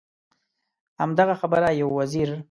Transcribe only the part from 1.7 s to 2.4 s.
یو وزیر.